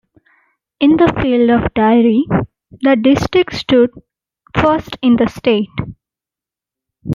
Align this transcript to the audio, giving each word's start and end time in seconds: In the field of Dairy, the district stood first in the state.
In 0.79 0.97
the 0.97 1.13
field 1.21 1.51
of 1.51 1.71
Dairy, 1.75 2.25
the 2.71 2.95
district 2.95 3.53
stood 3.53 3.91
first 4.57 4.97
in 5.03 5.15
the 5.17 5.27
state. 5.27 5.69